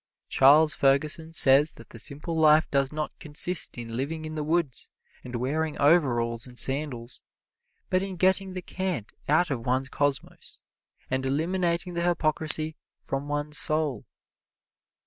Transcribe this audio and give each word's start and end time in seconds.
Charles 0.29 0.73
Ferguson 0.73 1.31
says 1.35 1.73
that 1.73 1.89
the 1.91 1.99
simple 1.99 2.35
life 2.35 2.67
does 2.71 2.91
not 2.91 3.11
consist 3.19 3.77
in 3.77 3.95
living 3.95 4.25
in 4.25 4.33
the 4.33 4.43
woods 4.43 4.89
and 5.23 5.35
wearing 5.35 5.77
overalls 5.77 6.47
and 6.47 6.57
sandals, 6.57 7.21
but 7.91 8.01
in 8.01 8.15
getting 8.15 8.53
the 8.53 8.63
cant 8.63 9.11
out 9.29 9.51
of 9.51 9.63
one's 9.63 9.89
cosmos 9.89 10.59
and 11.11 11.23
eliminating 11.23 11.93
the 11.93 12.01
hypocrisy 12.01 12.75
from 13.03 13.27
one's 13.27 13.59
soul. 13.59 14.07